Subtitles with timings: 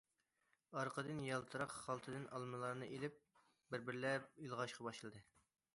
[0.79, 3.21] ئارقىدىن يالتىراق خالتىدىن ئالمىلارنى ئېلىپ
[3.75, 5.25] بىر- بىرلەپ ئىلغاشقا باشلىدى.